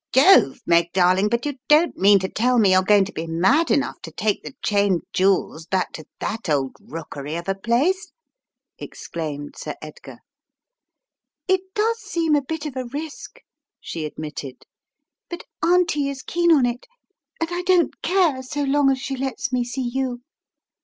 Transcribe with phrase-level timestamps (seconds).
[0.11, 3.69] "Jove, Meg darling, but you don't mean to tell me you're going to be mad
[3.69, 6.05] enough to take the Cheyne 84 The Riddle of the Purple Emperor jewels back to
[6.19, 8.11] that old rookery of a place?"
[8.79, 10.17] ex* claimed Sir Edgar.
[11.47, 13.41] "It does seem a bit of a risk,"
[13.79, 14.65] she admitted,
[15.29, 16.87] "but Auntie is keen on it
[17.39, 20.21] and I don't care so long as she lets me see you.